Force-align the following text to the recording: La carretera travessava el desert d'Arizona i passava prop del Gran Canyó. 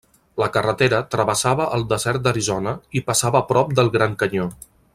La 0.43 0.45
carretera 0.53 1.01
travessava 1.15 1.67
el 1.77 1.85
desert 1.91 2.23
d'Arizona 2.29 2.73
i 3.01 3.05
passava 3.11 3.43
prop 3.53 3.77
del 3.81 3.93
Gran 3.99 4.17
Canyó. 4.25 4.49